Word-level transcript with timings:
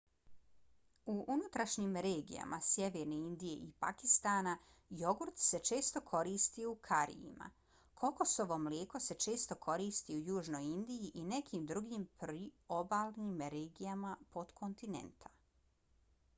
u 1.11 1.15
unutrašnjim 1.33 1.97
regijama 2.05 2.57
sjeverne 2.67 3.17
indije 3.25 3.57
i 3.65 3.67
pakistana 3.85 4.53
jogurt 5.01 5.43
se 5.47 5.59
često 5.71 6.01
koristi 6.07 6.65
u 6.69 6.71
karijima. 6.89 7.51
kokosovo 8.03 8.57
mlijeko 8.63 9.03
se 9.09 9.19
često 9.25 9.59
koristi 9.67 10.17
u 10.21 10.25
južnoj 10.31 10.65
indiji 10.71 11.11
i 11.13 11.27
nekim 11.35 11.69
drugim 11.75 12.07
priobalnim 12.25 13.37
regijama 13.57 14.17
potkontinenta 14.37 15.33